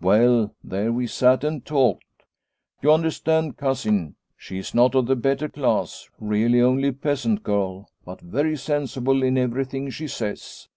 [0.00, 2.04] Well, there we sat and talked.
[2.80, 4.14] You understand, Cousin.
[4.36, 9.24] She is not of the better class, really only a peasant girl, but very sensible
[9.24, 10.68] in every thing she says.